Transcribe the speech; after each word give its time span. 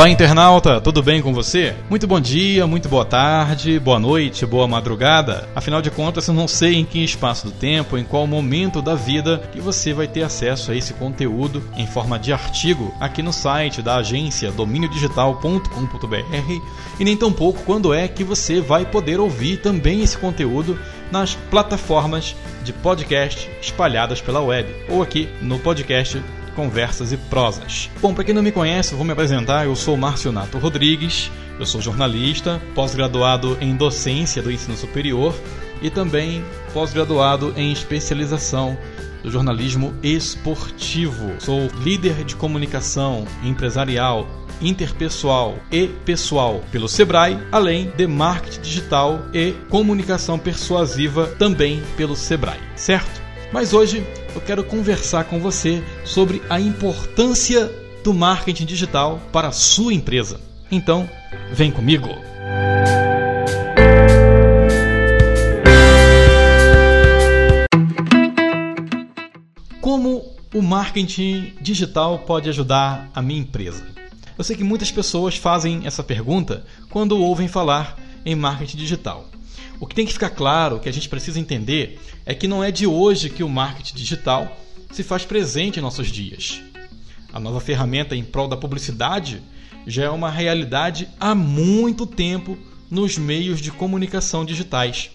Olá, 0.00 0.08
internauta, 0.08 0.80
tudo 0.80 1.02
bem 1.02 1.20
com 1.20 1.34
você? 1.34 1.76
Muito 1.90 2.06
bom 2.06 2.18
dia, 2.18 2.66
muito 2.66 2.88
boa 2.88 3.04
tarde, 3.04 3.78
boa 3.78 3.98
noite, 3.98 4.46
boa 4.46 4.66
madrugada. 4.66 5.46
Afinal 5.54 5.82
de 5.82 5.90
contas, 5.90 6.26
eu 6.26 6.32
não 6.32 6.48
sei 6.48 6.76
em 6.76 6.86
que 6.86 7.04
espaço 7.04 7.44
do 7.44 7.52
tempo, 7.52 7.98
em 7.98 8.04
qual 8.04 8.26
momento 8.26 8.80
da 8.80 8.94
vida 8.94 9.42
que 9.52 9.60
você 9.60 9.92
vai 9.92 10.08
ter 10.08 10.22
acesso 10.22 10.72
a 10.72 10.74
esse 10.74 10.94
conteúdo 10.94 11.62
em 11.76 11.86
forma 11.86 12.18
de 12.18 12.32
artigo 12.32 12.94
aqui 12.98 13.22
no 13.22 13.30
site 13.30 13.82
da 13.82 13.96
agência 13.96 14.50
dominiodigital.com.br 14.50 16.62
e 16.98 17.04
nem 17.04 17.14
tampouco 17.14 17.62
quando 17.66 17.92
é 17.92 18.08
que 18.08 18.24
você 18.24 18.58
vai 18.58 18.86
poder 18.86 19.20
ouvir 19.20 19.58
também 19.58 20.00
esse 20.00 20.16
conteúdo 20.16 20.78
nas 21.12 21.34
plataformas 21.34 22.34
de 22.64 22.72
podcast 22.72 23.50
espalhadas 23.60 24.22
pela 24.22 24.40
web 24.40 24.66
ou 24.88 25.02
aqui 25.02 25.28
no 25.42 25.58
podcast 25.58 26.22
conversas 26.60 27.10
e 27.10 27.16
prosas. 27.16 27.88
Bom, 28.02 28.12
para 28.12 28.22
quem 28.22 28.34
não 28.34 28.42
me 28.42 28.52
conhece, 28.52 28.94
vou 28.94 29.02
me 29.02 29.12
apresentar. 29.12 29.64
Eu 29.64 29.74
sou 29.74 29.96
Márcio 29.96 30.30
Nato 30.30 30.58
Rodrigues, 30.58 31.30
eu 31.58 31.64
sou 31.64 31.80
jornalista, 31.80 32.60
pós-graduado 32.74 33.56
em 33.62 33.74
docência 33.74 34.42
do 34.42 34.52
ensino 34.52 34.76
superior 34.76 35.34
e 35.80 35.88
também 35.88 36.44
pós-graduado 36.74 37.54
em 37.56 37.72
especialização 37.72 38.76
do 39.22 39.30
jornalismo 39.30 39.94
esportivo. 40.02 41.32
Sou 41.38 41.70
líder 41.82 42.24
de 42.24 42.36
comunicação 42.36 43.24
empresarial 43.42 44.28
interpessoal 44.60 45.58
e 45.72 45.88
pessoal 46.04 46.62
pelo 46.70 46.90
Sebrae, 46.90 47.38
além 47.50 47.90
de 47.96 48.06
marketing 48.06 48.60
digital 48.60 49.22
e 49.32 49.52
comunicação 49.70 50.38
persuasiva 50.38 51.26
também 51.38 51.82
pelo 51.96 52.14
Sebrae, 52.14 52.60
certo? 52.76 53.19
Mas 53.52 53.72
hoje 53.72 54.06
eu 54.34 54.40
quero 54.40 54.62
conversar 54.62 55.24
com 55.24 55.40
você 55.40 55.82
sobre 56.04 56.40
a 56.48 56.60
importância 56.60 57.70
do 58.04 58.14
marketing 58.14 58.64
digital 58.64 59.20
para 59.32 59.48
a 59.48 59.52
sua 59.52 59.92
empresa. 59.92 60.40
Então, 60.70 61.10
vem 61.52 61.72
comigo! 61.72 62.08
Como 69.80 70.36
o 70.54 70.62
marketing 70.62 71.54
digital 71.60 72.20
pode 72.20 72.48
ajudar 72.48 73.10
a 73.12 73.20
minha 73.20 73.40
empresa? 73.40 73.84
Eu 74.38 74.44
sei 74.44 74.54
que 74.54 74.64
muitas 74.64 74.92
pessoas 74.92 75.36
fazem 75.36 75.82
essa 75.84 76.04
pergunta 76.04 76.64
quando 76.88 77.18
ouvem 77.18 77.48
falar 77.48 77.98
em 78.24 78.36
marketing 78.36 78.76
digital. 78.76 79.28
O 79.80 79.86
que 79.86 79.94
tem 79.94 80.04
que 80.04 80.12
ficar 80.12 80.28
claro, 80.28 80.78
que 80.78 80.88
a 80.90 80.92
gente 80.92 81.08
precisa 81.08 81.40
entender, 81.40 81.98
é 82.26 82.34
que 82.34 82.46
não 82.46 82.62
é 82.62 82.70
de 82.70 82.86
hoje 82.86 83.30
que 83.30 83.42
o 83.42 83.48
marketing 83.48 83.96
digital 83.96 84.54
se 84.92 85.02
faz 85.02 85.24
presente 85.24 85.78
em 85.78 85.82
nossos 85.82 86.08
dias. 86.08 86.60
A 87.32 87.40
nova 87.40 87.60
ferramenta 87.60 88.14
em 88.14 88.22
prol 88.22 88.46
da 88.46 88.58
publicidade 88.58 89.40
já 89.86 90.04
é 90.04 90.10
uma 90.10 90.30
realidade 90.30 91.08
há 91.18 91.34
muito 91.34 92.04
tempo 92.04 92.58
nos 92.90 93.16
meios 93.16 93.58
de 93.58 93.70
comunicação 93.70 94.44
digitais. 94.44 95.10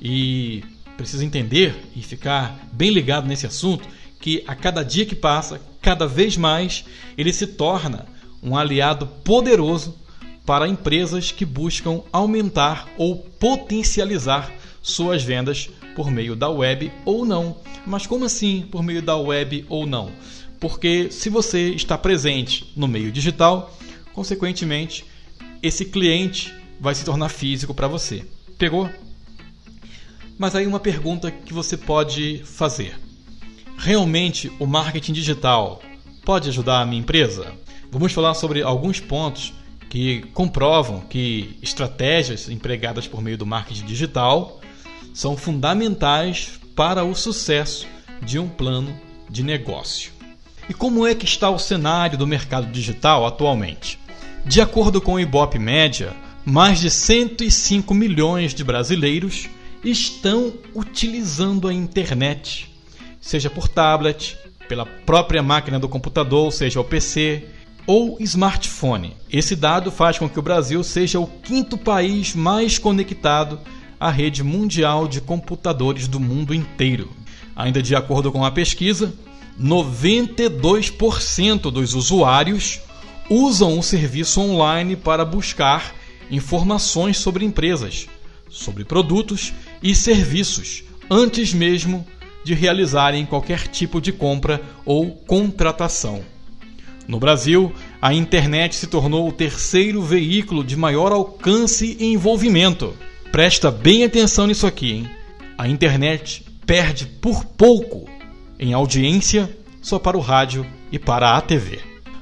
E 0.00 0.62
precisa 0.96 1.24
entender 1.24 1.74
e 1.96 2.02
ficar 2.02 2.68
bem 2.72 2.90
ligado 2.90 3.26
nesse 3.26 3.46
assunto 3.46 3.88
que 4.20 4.44
a 4.46 4.54
cada 4.54 4.84
dia 4.84 5.04
que 5.04 5.16
passa, 5.16 5.60
cada 5.82 6.06
vez 6.06 6.36
mais 6.36 6.84
ele 7.18 7.32
se 7.32 7.48
torna 7.48 8.06
um 8.42 8.56
aliado 8.56 9.06
poderoso 9.06 9.98
para 10.44 10.68
empresas 10.68 11.30
que 11.30 11.44
buscam 11.44 12.02
aumentar 12.12 12.88
ou 12.96 13.16
potencializar 13.16 14.52
suas 14.82 15.22
vendas 15.22 15.68
por 15.94 16.10
meio 16.10 16.34
da 16.34 16.48
web 16.48 16.90
ou 17.04 17.24
não. 17.24 17.56
Mas 17.86 18.06
como 18.06 18.24
assim 18.24 18.66
por 18.70 18.82
meio 18.82 19.02
da 19.02 19.16
web 19.16 19.64
ou 19.68 19.86
não? 19.86 20.10
Porque 20.58 21.10
se 21.10 21.30
você 21.30 21.70
está 21.70 21.96
presente 21.96 22.72
no 22.76 22.86
meio 22.86 23.10
digital, 23.10 23.74
consequentemente, 24.12 25.04
esse 25.62 25.84
cliente 25.84 26.52
vai 26.78 26.94
se 26.94 27.04
tornar 27.04 27.28
físico 27.28 27.74
para 27.74 27.88
você. 27.88 28.24
Pegou? 28.58 28.88
Mas 30.38 30.54
aí 30.54 30.66
uma 30.66 30.80
pergunta 30.80 31.30
que 31.30 31.52
você 31.52 31.76
pode 31.76 32.42
fazer. 32.44 32.98
Realmente 33.76 34.50
o 34.58 34.66
marketing 34.66 35.12
digital 35.12 35.82
pode 36.24 36.48
ajudar 36.48 36.80
a 36.80 36.86
minha 36.86 37.00
empresa? 37.00 37.52
Vamos 37.90 38.12
falar 38.12 38.34
sobre 38.34 38.62
alguns 38.62 39.00
pontos 39.00 39.52
que 39.90 40.22
comprovam 40.32 41.00
que 41.00 41.58
estratégias 41.60 42.48
empregadas 42.48 43.08
por 43.08 43.20
meio 43.20 43.36
do 43.36 43.44
marketing 43.44 43.84
digital 43.84 44.60
são 45.12 45.36
fundamentais 45.36 46.60
para 46.76 47.04
o 47.04 47.12
sucesso 47.14 47.88
de 48.22 48.38
um 48.38 48.48
plano 48.48 48.96
de 49.28 49.42
negócio. 49.42 50.12
E 50.68 50.72
como 50.72 51.04
é 51.04 51.14
que 51.14 51.24
está 51.24 51.50
o 51.50 51.58
cenário 51.58 52.16
do 52.16 52.26
mercado 52.26 52.70
digital 52.70 53.26
atualmente? 53.26 53.98
De 54.46 54.60
acordo 54.60 55.00
com 55.00 55.14
o 55.14 55.20
Ibope 55.20 55.58
Média, 55.58 56.14
mais 56.44 56.78
de 56.80 56.88
105 56.88 57.92
milhões 57.92 58.54
de 58.54 58.62
brasileiros 58.62 59.48
estão 59.82 60.54
utilizando 60.72 61.66
a 61.66 61.74
internet, 61.74 62.70
seja 63.20 63.50
por 63.50 63.66
tablet, 63.66 64.38
pela 64.68 64.86
própria 64.86 65.42
máquina 65.42 65.80
do 65.80 65.88
computador, 65.88 66.52
seja 66.52 66.80
o 66.80 66.84
PC, 66.84 67.44
ou 67.90 68.16
smartphone. 68.20 69.16
Esse 69.32 69.56
dado 69.56 69.90
faz 69.90 70.16
com 70.16 70.28
que 70.28 70.38
o 70.38 70.42
Brasil 70.42 70.84
seja 70.84 71.18
o 71.18 71.26
quinto 71.26 71.76
país 71.76 72.36
mais 72.36 72.78
conectado 72.78 73.58
à 73.98 74.08
rede 74.08 74.44
mundial 74.44 75.08
de 75.08 75.20
computadores 75.20 76.06
do 76.06 76.20
mundo 76.20 76.54
inteiro. 76.54 77.10
Ainda 77.56 77.82
de 77.82 77.96
acordo 77.96 78.30
com 78.30 78.44
a 78.44 78.52
pesquisa, 78.52 79.12
92% 79.60 81.62
dos 81.62 81.94
usuários 81.94 82.78
usam 83.28 83.76
o 83.76 83.82
serviço 83.82 84.40
online 84.40 84.94
para 84.94 85.24
buscar 85.24 85.92
informações 86.30 87.18
sobre 87.18 87.44
empresas, 87.44 88.06
sobre 88.48 88.84
produtos 88.84 89.52
e 89.82 89.96
serviços, 89.96 90.84
antes 91.10 91.52
mesmo 91.52 92.06
de 92.44 92.54
realizarem 92.54 93.26
qualquer 93.26 93.66
tipo 93.66 94.00
de 94.00 94.12
compra 94.12 94.62
ou 94.84 95.10
contratação. 95.10 96.22
No 97.10 97.18
Brasil, 97.18 97.72
a 98.00 98.14
internet 98.14 98.76
se 98.76 98.86
tornou 98.86 99.28
o 99.28 99.32
terceiro 99.32 100.00
veículo 100.00 100.62
de 100.62 100.76
maior 100.76 101.10
alcance 101.10 101.96
e 101.98 102.04
envolvimento. 102.04 102.94
Presta 103.32 103.68
bem 103.68 104.04
atenção 104.04 104.46
nisso 104.46 104.64
aqui, 104.64 104.92
hein? 104.92 105.10
A 105.58 105.66
internet 105.66 106.44
perde 106.64 107.06
por 107.06 107.44
pouco 107.44 108.08
em 108.60 108.72
audiência 108.72 109.50
só 109.82 109.98
para 109.98 110.16
o 110.16 110.20
rádio 110.20 110.64
e 110.92 111.00
para 111.00 111.36
a 111.36 111.40
TV. 111.40 111.80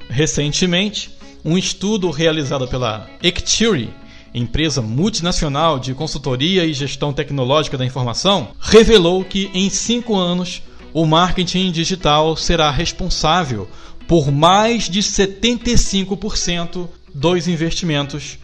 Recentemente, 0.09 1.11
um 1.45 1.55
estudo 1.55 2.09
realizado 2.09 2.67
pela 2.67 3.07
Ectiri, 3.21 3.93
empresa 4.33 4.81
multinacional 4.81 5.77
de 5.77 5.93
consultoria 5.93 6.65
e 6.65 6.73
gestão 6.73 7.13
tecnológica 7.13 7.77
da 7.77 7.85
informação, 7.85 8.55
revelou 8.59 9.23
que 9.23 9.51
em 9.53 9.69
cinco 9.69 10.17
anos 10.17 10.63
o 10.91 11.05
marketing 11.05 11.71
digital 11.71 12.35
será 12.35 12.71
responsável 12.71 13.69
por 14.09 14.31
mais 14.31 14.89
de 14.89 15.01
75% 15.01 16.89
dos 17.13 17.47
investimentos 17.47 18.39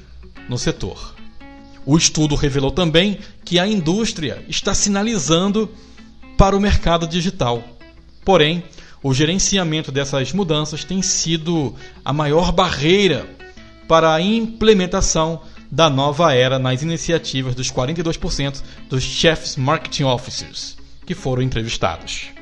no 0.47 0.59
setor. 0.59 1.15
O 1.83 1.97
estudo 1.97 2.35
revelou 2.35 2.69
também 2.69 3.17
que 3.43 3.57
a 3.57 3.65
indústria 3.65 4.45
está 4.47 4.75
sinalizando 4.75 5.67
para 6.37 6.55
o 6.55 6.59
mercado 6.59 7.07
digital. 7.07 7.63
Porém, 8.23 8.63
o 9.01 9.11
gerenciamento 9.11 9.91
dessas 9.91 10.31
mudanças 10.33 10.83
tem 10.83 11.01
sido 11.01 11.73
a 12.03 12.13
maior 12.13 12.51
barreira 12.51 13.27
para 13.87 14.13
a 14.13 14.21
implementação 14.21 15.41
da 15.71 15.89
nova 15.89 16.31
era 16.31 16.59
nas 16.59 16.83
iniciativas 16.83 17.55
dos 17.55 17.71
42% 17.71 18.61
dos 18.87 19.01
chefs 19.01 19.55
marketing 19.55 20.03
officers 20.03 20.77
que 21.07 21.15
foram 21.15 21.41
entrevistados. 21.41 22.34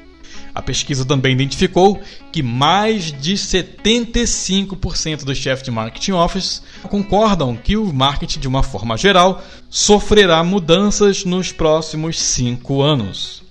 A 0.53 0.61
pesquisa 0.61 1.03
também 1.03 1.33
identificou 1.33 1.99
que 2.31 2.43
mais 2.43 3.11
de 3.11 3.33
75% 3.33 5.23
dos 5.23 5.37
chefes 5.37 5.63
de 5.63 5.71
marketing 5.71 6.11
office 6.11 6.61
concordam 6.83 7.55
que 7.55 7.75
o 7.75 7.91
marketing, 7.91 8.39
de 8.39 8.47
uma 8.47 8.61
forma 8.61 8.95
geral, 8.95 9.43
sofrerá 9.69 10.43
mudanças 10.43 11.25
nos 11.25 11.51
próximos 11.51 12.19
cinco 12.19 12.81
anos. 12.81 13.41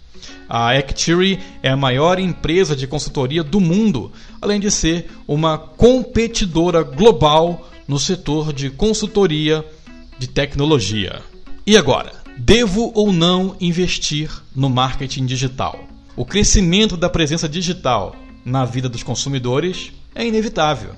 A 0.48 0.70
Actiri 0.72 1.40
é 1.62 1.70
a 1.70 1.76
maior 1.76 2.18
empresa 2.18 2.76
de 2.76 2.86
consultoria 2.86 3.42
do 3.42 3.58
mundo, 3.58 4.12
além 4.40 4.60
de 4.60 4.70
ser 4.70 5.10
uma 5.26 5.56
competidora 5.56 6.82
global 6.82 7.68
no 7.88 7.98
setor 7.98 8.52
de 8.52 8.70
consultoria 8.70 9.64
de 10.18 10.28
tecnologia. 10.28 11.20
E 11.66 11.76
agora, 11.76 12.12
devo 12.36 12.92
ou 12.94 13.12
não 13.12 13.56
investir 13.60 14.30
no 14.54 14.68
marketing 14.68 15.26
digital? 15.26 15.91
O 16.14 16.26
crescimento 16.26 16.96
da 16.96 17.08
presença 17.08 17.48
digital 17.48 18.14
na 18.44 18.64
vida 18.64 18.88
dos 18.88 19.02
consumidores 19.02 19.92
é 20.14 20.26
inevitável 20.26 20.94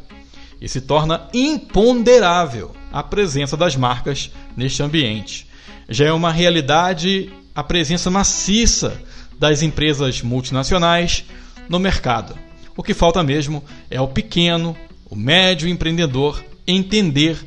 e 0.61 0.69
se 0.69 0.81
torna 0.81 1.29
imponderável 1.33 2.75
a 2.93 3.03
presença 3.03 3.57
das 3.57 3.77
marcas 3.77 4.31
neste 4.57 4.83
ambiente. 4.83 5.47
Já 5.89 6.07
é 6.07 6.13
uma 6.13 6.33
realidade 6.33 7.33
a 7.55 7.63
presença 7.63 8.11
maciça 8.11 9.01
das 9.39 9.63
empresas 9.63 10.21
multinacionais 10.23 11.25
no 11.69 11.79
mercado. 11.79 12.37
O 12.77 12.83
que 12.83 12.93
falta 12.93 13.23
mesmo 13.23 13.63
é 13.89 14.01
o 14.01 14.09
pequeno, 14.09 14.77
o 15.09 15.15
médio 15.15 15.69
empreendedor 15.69 16.45
entender 16.67 17.39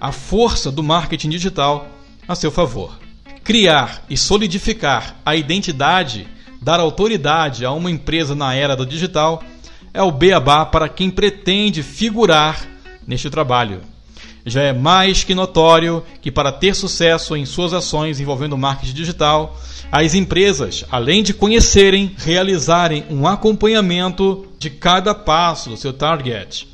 a 0.00 0.12
força 0.12 0.70
do 0.70 0.82
marketing 0.82 1.30
digital 1.30 1.88
a 2.28 2.36
seu 2.36 2.52
favor. 2.52 2.96
Criar 3.42 4.04
e 4.08 4.16
solidificar 4.16 5.16
a 5.24 5.34
identidade, 5.34 6.28
dar 6.60 6.80
autoridade 6.80 7.64
a 7.64 7.72
uma 7.72 7.90
empresa 7.90 8.34
na 8.34 8.54
era 8.54 8.76
do 8.76 8.86
digital 8.86 9.42
é 9.92 10.02
o 10.02 10.10
beabá 10.10 10.66
para 10.66 10.88
quem 10.88 11.10
pretende 11.10 11.82
figurar 11.82 12.66
neste 13.06 13.30
trabalho. 13.30 13.80
Já 14.44 14.62
é 14.62 14.72
mais 14.72 15.24
que 15.24 15.34
notório 15.34 16.04
que 16.20 16.30
para 16.30 16.52
ter 16.52 16.74
sucesso 16.74 17.36
em 17.36 17.44
suas 17.44 17.72
ações 17.72 18.20
envolvendo 18.20 18.56
marketing 18.56 18.94
digital, 18.94 19.58
as 19.90 20.14
empresas, 20.14 20.84
além 20.90 21.22
de 21.22 21.34
conhecerem, 21.34 22.14
realizarem 22.16 23.04
um 23.10 23.26
acompanhamento 23.26 24.46
de 24.58 24.70
cada 24.70 25.14
passo 25.14 25.70
do 25.70 25.76
seu 25.76 25.92
target. 25.92 26.68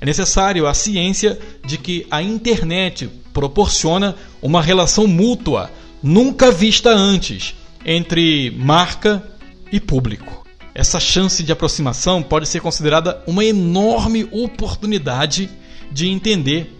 É 0.00 0.04
necessário 0.04 0.66
a 0.66 0.74
ciência 0.74 1.38
de 1.64 1.78
que 1.78 2.06
a 2.10 2.22
internet 2.22 3.08
proporciona 3.32 4.14
uma 4.42 4.60
relação 4.60 5.06
mútua 5.06 5.70
nunca 6.02 6.50
vista 6.50 6.90
antes 6.90 7.54
entre 7.84 8.50
marca 8.56 9.22
e 9.70 9.78
público. 9.78 10.44
Essa 10.74 10.98
chance 10.98 11.42
de 11.42 11.52
aproximação 11.52 12.22
pode 12.22 12.48
ser 12.48 12.60
considerada 12.60 13.22
uma 13.26 13.44
enorme 13.44 14.28
oportunidade 14.32 15.48
de 15.92 16.08
entender 16.08 16.72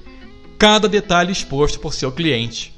cada 0.59 0.89
detalhe 0.89 1.31
exposto 1.31 1.79
por 1.79 1.95
seu 1.95 2.11
cliente. 2.11 2.75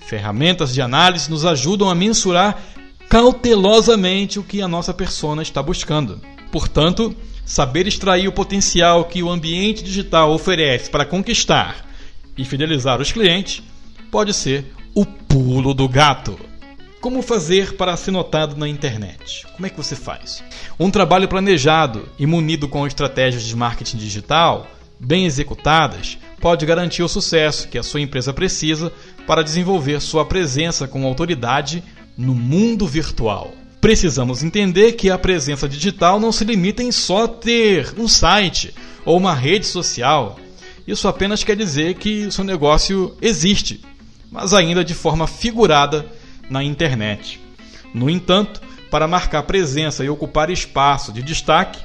Ferramentas 0.00 0.74
de 0.74 0.82
análise 0.82 1.30
nos 1.30 1.44
ajudam 1.46 1.88
a 1.88 1.94
mensurar 1.94 2.60
cautelosamente 3.08 4.38
o 4.38 4.42
que 4.42 4.60
a 4.60 4.68
nossa 4.68 4.92
persona 4.92 5.42
está 5.42 5.62
buscando. 5.62 6.20
Portanto, 6.50 7.14
saber 7.44 7.86
extrair 7.86 8.28
o 8.28 8.32
potencial 8.32 9.04
que 9.06 9.22
o 9.22 9.30
ambiente 9.30 9.82
digital 9.82 10.32
oferece 10.32 10.90
para 10.90 11.04
conquistar 11.04 11.86
e 12.36 12.44
fidelizar 12.44 13.00
os 13.00 13.12
clientes 13.12 13.62
pode 14.10 14.34
ser 14.34 14.72
o 14.94 15.06
pulo 15.06 15.72
do 15.72 15.88
gato. 15.88 16.38
Como 17.02 17.20
fazer 17.20 17.72
para 17.72 17.96
ser 17.96 18.12
notado 18.12 18.56
na 18.56 18.68
internet? 18.68 19.44
Como 19.56 19.66
é 19.66 19.68
que 19.68 19.76
você 19.76 19.96
faz? 19.96 20.40
Um 20.78 20.88
trabalho 20.88 21.26
planejado 21.26 22.08
e 22.16 22.24
munido 22.26 22.68
com 22.68 22.86
estratégias 22.86 23.42
de 23.42 23.56
marketing 23.56 23.96
digital 23.96 24.68
bem 25.00 25.26
executadas 25.26 26.16
pode 26.40 26.64
garantir 26.64 27.02
o 27.02 27.08
sucesso 27.08 27.66
que 27.66 27.76
a 27.76 27.82
sua 27.82 28.00
empresa 28.00 28.32
precisa 28.32 28.92
para 29.26 29.42
desenvolver 29.42 30.00
sua 30.00 30.24
presença 30.24 30.86
com 30.86 31.04
autoridade 31.04 31.82
no 32.16 32.36
mundo 32.36 32.86
virtual. 32.86 33.50
Precisamos 33.80 34.44
entender 34.44 34.92
que 34.92 35.10
a 35.10 35.18
presença 35.18 35.68
digital 35.68 36.20
não 36.20 36.30
se 36.30 36.44
limita 36.44 36.84
em 36.84 36.92
só 36.92 37.26
ter 37.26 37.92
um 37.98 38.06
site 38.06 38.72
ou 39.04 39.16
uma 39.16 39.34
rede 39.34 39.66
social. 39.66 40.38
Isso 40.86 41.08
apenas 41.08 41.42
quer 41.42 41.56
dizer 41.56 41.94
que 41.94 42.30
seu 42.30 42.44
negócio 42.44 43.16
existe, 43.20 43.80
mas 44.30 44.54
ainda 44.54 44.84
de 44.84 44.94
forma 44.94 45.26
figurada 45.26 46.06
na 46.48 46.62
internet. 46.62 47.40
No 47.94 48.08
entanto, 48.08 48.60
para 48.90 49.08
marcar 49.08 49.42
presença 49.44 50.04
e 50.04 50.08
ocupar 50.08 50.50
espaço 50.50 51.12
de 51.12 51.22
destaque, 51.22 51.80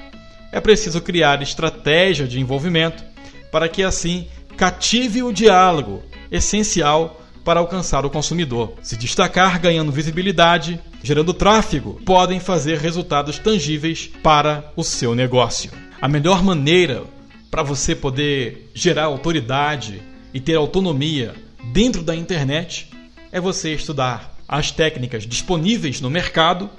é 0.51 0.59
preciso 0.59 1.01
criar 1.01 1.41
estratégia 1.41 2.27
de 2.27 2.39
envolvimento 2.39 3.03
para 3.51 3.69
que 3.69 3.83
assim 3.83 4.27
cative 4.55 5.23
o 5.23 5.31
diálogo, 5.31 6.03
essencial 6.31 7.21
para 7.45 7.59
alcançar 7.59 8.05
o 8.05 8.09
consumidor. 8.09 8.73
Se 8.81 8.97
destacar 8.97 9.59
ganhando 9.59 9.91
visibilidade, 9.91 10.79
gerando 11.01 11.33
tráfego, 11.33 12.01
podem 12.05 12.39
fazer 12.39 12.77
resultados 12.77 13.39
tangíveis 13.39 14.09
para 14.21 14.71
o 14.75 14.83
seu 14.83 15.15
negócio. 15.15 15.71
A 16.01 16.07
melhor 16.07 16.43
maneira 16.43 17.03
para 17.49 17.63
você 17.63 17.95
poder 17.95 18.69
gerar 18.73 19.05
autoridade 19.05 20.01
e 20.33 20.41
ter 20.41 20.55
autonomia 20.55 21.33
dentro 21.71 22.03
da 22.03 22.15
internet 22.15 22.89
é 23.31 23.39
você 23.39 23.73
estudar 23.73 24.36
as 24.47 24.71
técnicas 24.71 25.25
disponíveis 25.25 25.99
no 26.01 26.09
mercado 26.09 26.69